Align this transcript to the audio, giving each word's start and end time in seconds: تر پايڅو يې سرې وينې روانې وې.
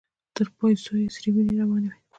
تر 0.35 0.47
پايڅو 0.57 0.93
يې 1.01 1.07
سرې 1.15 1.29
وينې 1.33 1.53
روانې 1.61 1.89
وې. 1.91 1.99